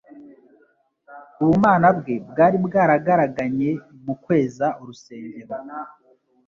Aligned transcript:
Ubumana 1.41 1.87
bwe 1.97 2.15
bwari 2.29 2.57
bwaragaraganye 2.65 3.69
mu 4.05 4.13
kweza 4.23 4.67
urusengero, 4.81 5.55